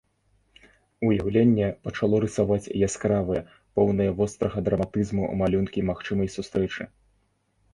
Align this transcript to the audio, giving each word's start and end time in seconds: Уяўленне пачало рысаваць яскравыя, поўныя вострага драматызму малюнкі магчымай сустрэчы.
Уяўленне 1.07 1.67
пачало 1.87 2.15
рысаваць 2.23 2.71
яскравыя, 2.87 3.41
поўныя 3.81 4.15
вострага 4.23 4.57
драматызму 4.71 5.31
малюнкі 5.43 5.87
магчымай 5.91 6.29
сустрэчы. 6.39 6.83